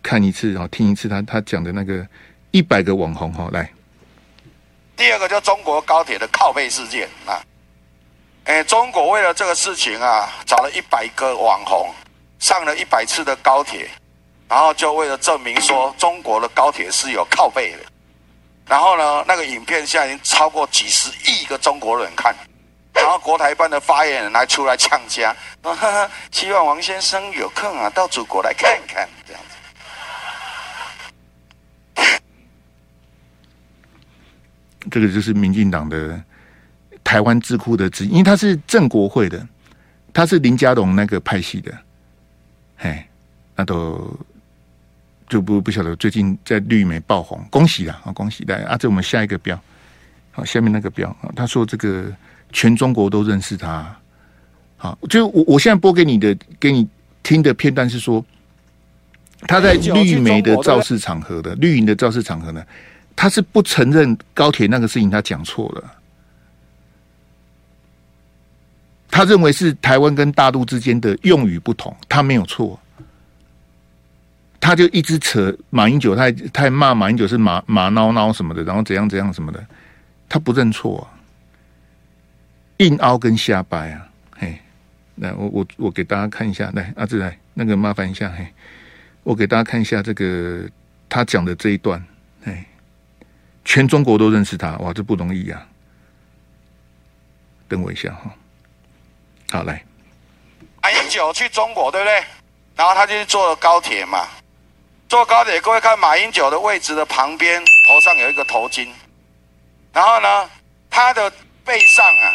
[0.03, 2.07] 看一次，然后听一次他他讲的那个
[2.51, 3.69] 一百个网红哈，来。
[4.97, 7.37] 第二个就中国高铁的靠背事件啊，
[8.45, 11.93] 哎，中国为了这个事情啊，找了一百个网红，
[12.39, 13.89] 上了一百次的高铁，
[14.49, 17.92] 然后就为了证明说中国的高铁是有靠背的。
[18.67, 22.35] 然后呢，那个影片现在已经超过几十亿个中国人看，
[22.95, 25.37] 然后国台办的发言人还出来呛家，
[26.31, 29.49] 希望王先生有空啊，到祖国来看看这样子。
[34.91, 36.23] 这个就是民进党的
[37.05, 39.47] 台湾智库的资，因为他是郑国会的，
[40.15, 41.77] 他是林佳龙那个派系的，
[42.77, 43.05] 嘿，
[43.55, 44.19] 那都。
[45.33, 48.77] 就不不晓得最近在绿媒爆红，恭喜啦啊，恭喜大家啊！
[48.77, 49.59] 这我们下一个标，
[50.31, 52.13] 好，下面那个标啊，他说这个
[52.53, 53.97] 全中国都认识他，
[54.77, 56.87] 好，就我我现在播给你的给你
[57.23, 58.23] 听的片段是说。
[59.49, 62.65] 他在绿媒的造势场合的绿营的造势场合呢，
[63.17, 65.83] 他是不承认高铁那个事情，他讲错了。
[69.11, 72.79] 他认为是台湾跟大陆之间的用语不同，他没有错。
[74.63, 79.67] 他就一直扯马英九，他还他骂马英九是马马孬孬什么的，然后怎样怎样什么的，
[80.29, 81.19] 他不认错啊，
[82.77, 84.57] 硬凹跟瞎掰啊，嘿，
[85.17, 88.47] 来我我我给大家看一下，来阿志来那个麻烦一下，嘿。
[89.25, 90.69] 我给大家看一下这个
[91.09, 92.01] 他讲的这一段，
[92.45, 92.65] 哎，
[93.65, 95.61] 全中国都认识他，哇，这不容易呀！
[97.67, 98.33] 等我一下哈，
[99.51, 99.85] 好来，
[100.81, 102.25] 马英九去中国对不对？
[102.77, 104.27] 然后他就去坐高铁嘛，
[105.13, 108.89] 坐高铁，各位看马英九的位置的旁边，头上有一个头巾，
[109.93, 110.49] 然后呢，
[110.89, 111.31] 他的
[111.67, 112.33] 背上啊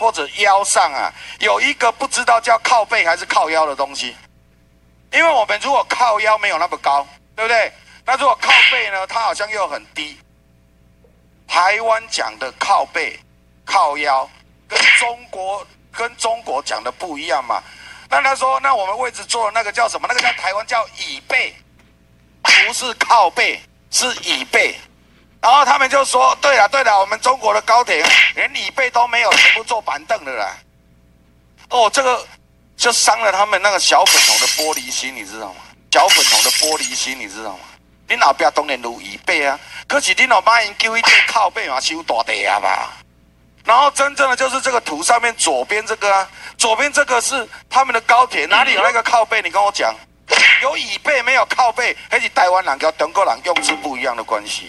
[0.00, 4.16] 或者腰上啊有一个不知道叫靠背还是靠腰的东西。
[5.12, 7.70] 因为我们如果靠腰没有那么高，对不对？
[8.06, 9.06] 那如果靠背呢？
[9.06, 10.18] 它好像又很低。
[11.46, 13.20] 台湾讲的靠背、
[13.66, 14.26] 靠腰，
[14.66, 17.62] 跟中国跟中国讲的不一样嘛？
[18.08, 20.08] 那他说，那我们位置坐的那个叫什么？
[20.08, 21.54] 那个叫台湾叫椅背，
[22.66, 24.74] 不是靠背，是椅背。
[25.40, 28.04] 然后他们就说：对了，对了，我们中国的高铁
[28.34, 30.56] 连椅背都没有，全部坐板凳的啦。
[31.70, 32.26] 哦，这个。
[32.76, 35.62] 就伤了他们那个小粉红的玻璃心，你知道吗？
[35.90, 37.60] 小粉红的玻璃心，你知道吗？
[38.06, 42.92] 你老爸当年如椅背啊，可是你老妈已经叫一对靠背嘛，修大地啊吧。
[43.64, 46.28] 然后真正的就是这个图上面左边这个啊，
[46.58, 49.40] 左边这个是他们的高铁，哪里有那个靠背？
[49.40, 49.94] 你跟我讲，
[50.62, 54.68] 有椅背没有靠背，还是台湾人跟中国人用词不一样的关系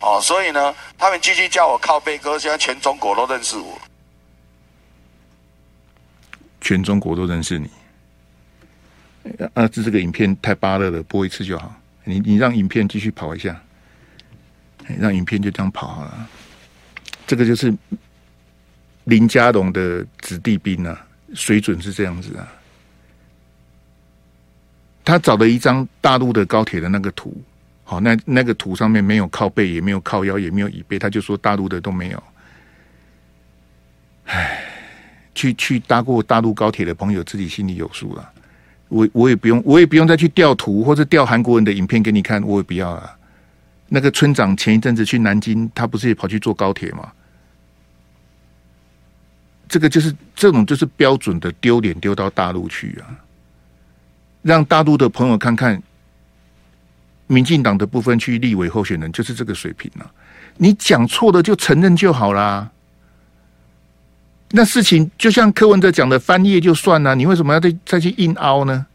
[0.00, 0.20] 哦。
[0.20, 3.78] 所以呢，他们继续叫我靠背哥，现在全中国都认识我。
[6.60, 7.70] 全中国都认识你，
[9.54, 9.68] 啊！
[9.68, 11.72] 这这个影片太芭乐了，播一次就好。
[12.02, 13.54] 你你让影片继续跑一下，
[14.98, 16.28] 让影片就这样跑好了。
[17.24, 17.72] 这个就是
[19.04, 22.52] 林家龙的子弟兵啊，水准是这样子啊。
[25.06, 27.34] 他找了一张大陆的高铁的那个图，
[27.84, 32.22] 好，那那个图上面没有靠背，也没有靠腰，也没有椅背，他就说大陆的都没有。
[34.24, 34.62] 唉。
[35.36, 38.32] 去去搭过大陆高铁的朋友自己心里有数了，
[38.88, 43.14] 我我也不用，我也不用再去调图或者调韩国人的影片给你看，我也不要了。
[43.90, 47.12] 那个村长前一阵子去南京，他不是也跑去坐高铁吗？
[49.68, 53.04] 这个就是这种就是标准的丢脸丢到大陆去啊，
[54.46, 55.82] 让大陆的朋友看看，
[57.26, 60.06] 民进党的部分区立委候选人就是这个水平啊，
[60.56, 62.70] 你讲错了就承认就好啦。
[64.52, 68.86] 那事情就像柯文哲讲的，翻页就算了，你为什么要再再去硬凹呢？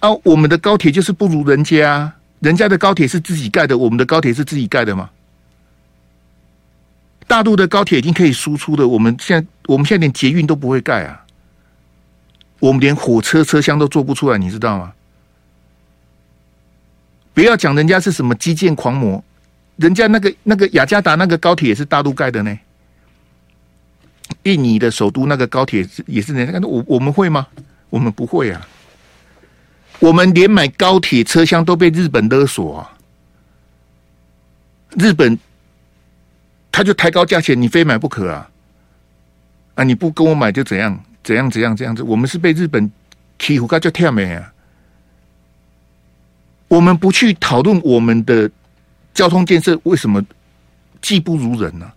[0.00, 5.08] 啊，我们的高铁就是不如人家，人家的高铁是自己盖的，我们的高铁是自己盖的吗？
[7.26, 11.24] 大陆的高铁已经可以输出的，我们现在我们现在连捷运都不会盖啊，
[12.60, 14.92] 我们连火车车厢都做不出来，你知道吗？
[17.34, 19.22] 不要讲人家是什么基建狂魔，
[19.76, 22.58] 人家那个那个雅加达那个高铁也是大陆盖的呢。
[24.44, 27.46] 印尼的首都那个高铁也是人家，我我们会吗？
[27.88, 28.68] 我们不会啊！
[29.98, 32.96] 我们连买高铁车厢都被日本勒索啊！
[34.96, 35.38] 日本
[36.70, 38.50] 他就抬高价钱，你非买不可啊！
[39.74, 42.02] 啊，你不跟我买就怎样怎样怎样这样子？
[42.02, 42.90] 我们是被日本
[43.38, 44.52] 欺负，叫跳没啊！
[46.68, 48.50] 我们不去讨论我们的
[49.12, 50.24] 交通建设为什么
[51.02, 51.94] 技不如人呢、啊？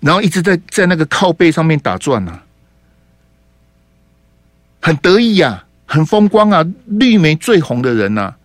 [0.00, 2.44] 然后一直在在那个靠背上面打转呢、啊，
[4.80, 6.64] 很得意呀、啊，很风光啊！
[6.86, 8.36] 绿媒最红的人呐、啊，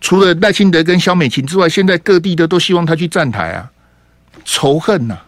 [0.00, 3.70] 除了赖清德跟萧美琴之外，现在各地的都希望他去站台啊，
[4.44, 5.26] 仇恨呐、啊，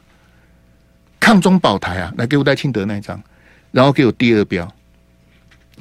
[1.19, 2.13] 抗中保台啊！
[2.17, 3.23] 来给我赖清德那一张，
[3.71, 4.67] 然后给我第二标。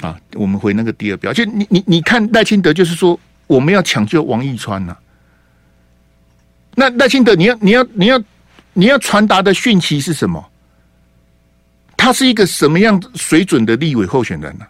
[0.01, 4.97] 啊，我们回那个第二标，就你你你看赖清德就是说我们要抢救王义川呐、
[6.75, 8.21] 那赖清德你要你要你要。
[8.73, 10.51] 你要传达的讯息是什么？
[11.97, 14.65] 他是一个什么样水准的立委候选人呢、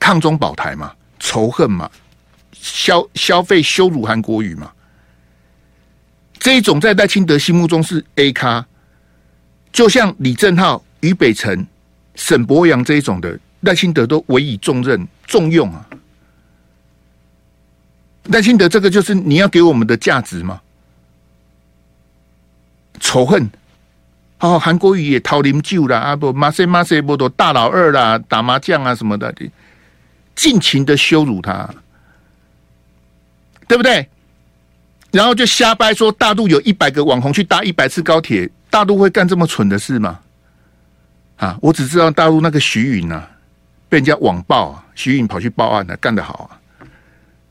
[0.00, 1.88] 抗中保台嘛，仇恨嘛，
[2.52, 4.72] 消消费羞辱韩国语嘛，
[6.40, 8.66] 这一种在赖清德心目中是 A 咖，
[9.70, 11.66] 就像李正浩、于北辰、
[12.14, 15.86] 沈伯洋这一种的，赖清德都委以重任、重用啊。
[18.24, 20.60] 赖清德这个就是你要给我们的价值吗？
[23.00, 23.48] 仇恨，
[24.40, 29.32] 哦，韩国瑜也讨啉酒啦，啊不，马赛马赛波多大老二啦，打麻将啊什么的，
[30.34, 31.72] 尽情的羞辱他，
[33.66, 34.08] 对不对？
[35.10, 40.20] 然后就瞎掰说大陆有一百个网红去搭一百次高铁，大陆会干这么蠢的事吗？
[41.38, 43.28] 啊，我只知道大陆那个徐允啊，
[43.88, 46.86] 被人家网暴啊，徐允跑去报案了，干得好啊！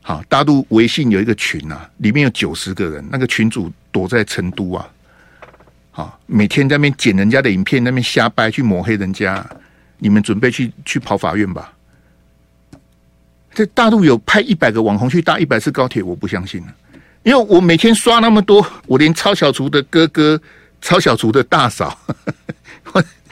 [0.02, 4.88] 好，大陆微信有一个群啊，里面有九十个人，那个群主躲在成都啊。
[5.92, 6.16] 啊！
[6.26, 9.44] 每天在那边剪人家的影片，那边瞎掰去抹黑人家，
[9.98, 11.72] 你们准备去去跑法院吧？
[13.52, 16.74] 在大陆有派一百个网红去搭一百次高铁，我不相信了，
[17.24, 20.40] 因为我每天刷那么多，我连超小厨的哥哥、
[20.80, 21.98] 超小厨的大嫂，
[22.92, 23.02] 我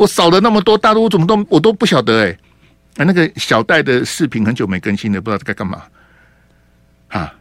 [0.00, 2.38] 我扫了那么多，大陆我怎么都我都不晓得哎、
[2.94, 5.82] 欸，那个小戴的视频很久没更新了，不知道该干嘛
[7.08, 7.34] 啊？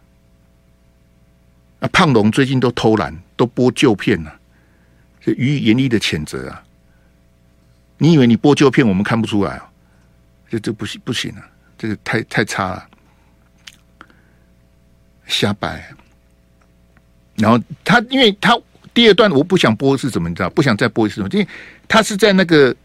[1.79, 4.35] 啊，胖龙最近都偷懒，都播旧片了。
[5.23, 6.61] 予以严厉的谴责啊！
[7.97, 9.69] 你以为你播旧片我们看不出来啊？
[10.49, 11.47] 这这不行不行啊！
[11.77, 12.89] 这个太太差了，
[15.27, 15.81] 瞎掰。
[17.37, 18.59] 然后他，因为他
[18.99, 20.49] 第二段我不想播是怎么你知道？
[20.49, 21.47] 不想再播一次，因为
[21.87, 22.75] 他是在那个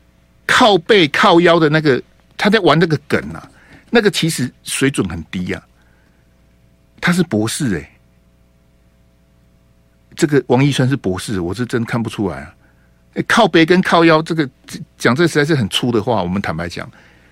[0.46, 2.00] 靠背靠腰的那个，
[2.36, 3.50] 他在玩那个梗啊，
[3.90, 5.66] 那个其实水准很低呀、啊。
[7.00, 7.90] 他是博士哎、
[10.14, 12.54] 这个王一川是博士，我是真看不出来啊！
[13.26, 14.48] 靠背跟靠腰，这个
[14.96, 16.22] 讲这实在是很粗的话。
[16.22, 16.88] 我们坦白讲，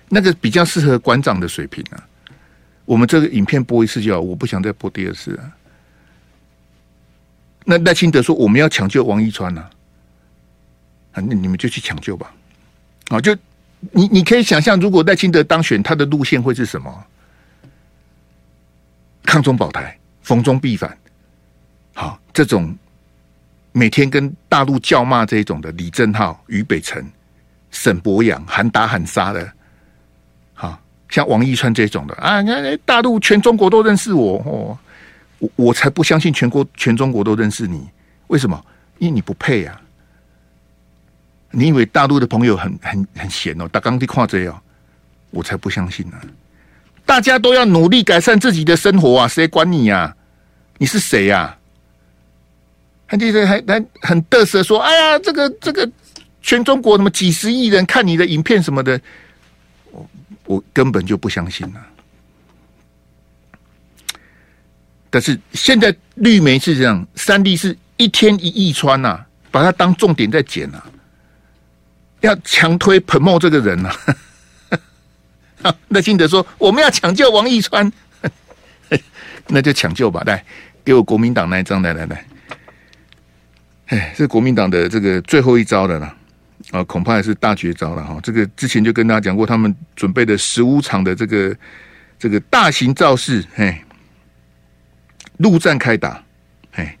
[0.09, 2.03] 那个比较适合馆长的水平啊。
[2.83, 5.49] 我们这个影片播一次就好，我不想再播第二次啊。
[7.65, 9.69] 那赖清德说我们要抢救王一川啊，
[11.13, 12.33] 啊，那你们就去抢救吧。
[13.09, 13.35] 啊，就
[13.91, 17.05] 你你可以想象，如果赖清德当选，他的路线会是什么？
[19.23, 20.97] 抗中保台，逢中必反。
[21.93, 22.75] 好，这种
[23.71, 27.09] 每天跟大陆叫骂这种的李正浩、于北辰、
[27.71, 29.51] 沈伯洋喊打喊杀的，
[30.53, 30.77] 好
[31.09, 34.77] 像王一川这种的啊，那大陆全中国都认识我哦，
[35.43, 37.89] 我我才不相信全国全中国都认识你，
[38.27, 38.65] 为什么？
[38.99, 39.81] 因为你不配啊！
[41.51, 43.67] 你以为大陆的朋友很很很闲哦？
[43.67, 44.57] 打钢地跨这哦，
[45.31, 46.17] 我才不相信呢、
[47.05, 50.15] 大家都要努力改善自己的生活啊，谁管你呀、啊？
[50.77, 51.57] 你是谁呀、啊？
[53.05, 55.91] 还记得还还很得瑟说：“哎呀，这个这个
[56.41, 58.99] 全中国什么几十亿人看你的影片什么的，
[59.91, 60.09] 我
[60.45, 61.87] 我根本就不相信了。
[65.13, 70.89] 但是现在绿媒是这样，三立是一天一亿穿呐、啊，把它当重点在剪呐、啊，
[72.21, 73.91] 要强推彭茂这个人呐、
[75.61, 75.75] 啊。
[75.87, 77.93] 那金德说我们要抢救王一川，
[79.49, 80.43] 那就抢救吧，来
[80.83, 82.25] 给我国民党那一张，来来来。”
[83.89, 86.15] 哎，这国民党的这个最后一招了啦，
[86.71, 88.19] 啊，恐怕也是大绝招了哈。
[88.23, 91.55] 这个之前就跟大家讲过，他们准备的十五场的这个
[92.17, 93.79] 这个大型造势，哎，
[95.37, 96.23] 陆战开打，
[96.71, 96.97] 哎，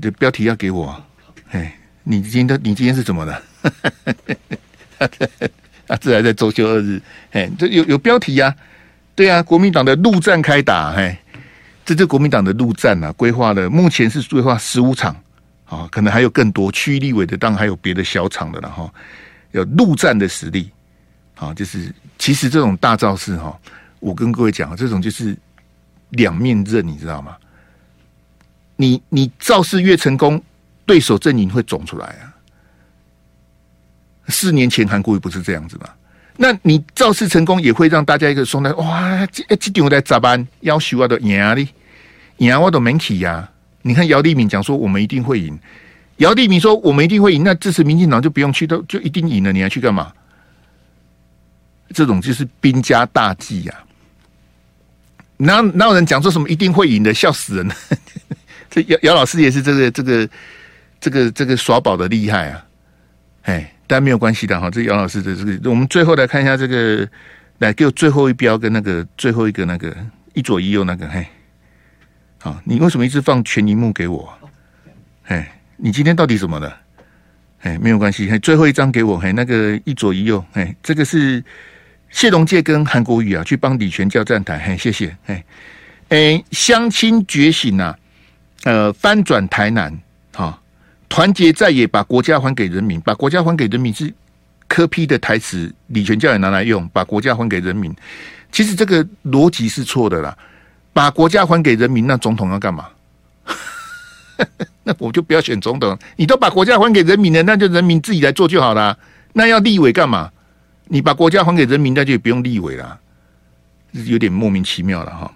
[0.00, 1.02] 这标题要给我，
[1.50, 3.42] 哎，你今天你今天是怎么了？
[5.88, 7.00] 啊，这还在周休二日，
[7.32, 8.54] 哎，这有有标题呀、
[9.14, 11.20] 对啊，国民党的陆战开打，哎，
[11.84, 15.16] 这这国民党的陆战啊，规划了目前是规划十五场。
[15.70, 18.92] 啊，可能还有更多区立委的，当然还有别的小场的了哈。
[19.52, 20.68] 有陆战的实力，
[21.36, 23.56] 啊，就是其实这种大造势哈，
[24.00, 25.36] 我跟各位讲，这种就是
[26.10, 27.36] 两面刃，你知道吗？
[28.76, 30.42] 你你造势越成功，
[30.86, 32.32] 对手阵营会肿出来啊。
[34.28, 35.88] 四年前韩国瑜不是这样子吗？
[36.36, 40.46] 那你造势成功，也会让大家一个说呢，哇，这这点我在咋办？
[40.60, 41.54] 要求我都赢啊，
[42.38, 43.50] 赢我都没去呀。
[43.82, 45.58] 你看姚立敏讲说我们一定会赢，
[46.16, 50.12] 姚立敏说我们一定会赢，那支持民进党就不用去，都就一定赢了，你还去干嘛？
[51.92, 53.89] 这种就是兵家大忌呀、啊！
[55.40, 57.74] 哪哪有人讲说什么一定会赢的，笑死人了！
[58.70, 60.28] 这姚姚老师也是这个这个
[61.00, 62.64] 这个这个耍宝的厉害啊！
[63.42, 67.08] 哎，但没有关系的哈，这姚老师的这个，我们最后来看一下这个，
[67.58, 69.96] 来给我最后一标跟那个最后一个那个
[70.34, 71.26] 一左一右那个嘿。
[72.38, 74.32] 好，你为什么一直放全荧幕给我？
[75.24, 76.76] 哎，你今天到底怎么了？
[77.62, 81.42] 哎，没有关系，最后一张给我，嘿，那个一左一右，哎，这个是
[82.10, 85.44] 谢龙介跟韩国瑜啊，去帮李全教站台，嘿，谢谢，哎，
[86.08, 87.96] 哎，乡亲觉醒、啊，
[88.64, 89.96] 呃，翻转台南，
[90.32, 90.58] 哈、哦，
[91.08, 94.12] 团结在野，把国家还给人民，把国家还给人民是
[94.66, 97.94] 柯 P 的台词，李全教也拿来用，把国家还给人民。
[98.50, 100.36] 其实这个逻辑是错的啦，
[100.92, 102.88] 把国家还给人民，那总统要干嘛？
[104.82, 108.98] 那我就不要选总统，你都把国家还给人民了，那就人民自己来做就好了。
[109.32, 110.28] 那要立委干嘛？
[110.92, 112.98] 你把国家还给人民，那就不用立委了，
[113.92, 115.32] 有点莫名其妙了哈。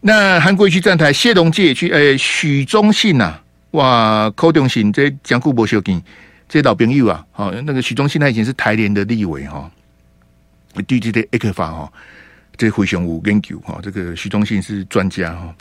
[0.00, 3.34] 那韩国瑜去站台，谢龙介也去，诶、欸，许忠信呐，
[3.72, 6.00] 哇，柯中信这江固博修金，
[6.48, 9.68] 这老朋友啊，好，那个许忠信他以前是台联的立委哈，
[10.86, 11.92] 对这的 A 克法哈，
[12.56, 15.54] 这回熊五研究哈，这个许忠信是专家哈。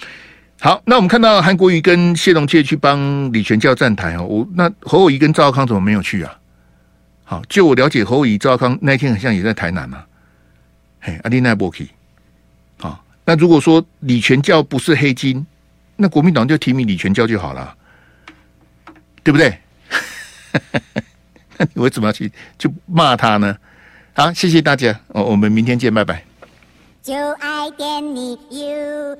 [0.60, 6.32] 好，那我们看到韩国瑜跟谢龙介去帮李全教站台哦，我那侯友宜跟赵康怎么没有去啊？
[7.32, 10.04] 好，就我了解，侯友宜、赵康那天好像也在台南嘛，
[11.00, 11.90] 嘿，阿弟奈波奇。
[13.24, 15.46] 那如果说李全教不是黑金，
[15.96, 17.74] 那国民党就提名李全教就好了，
[19.24, 19.58] 对不对？
[21.58, 23.56] 那你为什么要去就骂他呢？
[24.14, 26.26] 好，谢谢大家，我我们明天见，拜拜。
[27.02, 29.16] 就爱点你 UFO